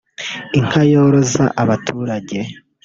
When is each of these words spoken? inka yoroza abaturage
inka 0.59 0.81
yoroza 0.91 1.45
abaturage 1.61 2.37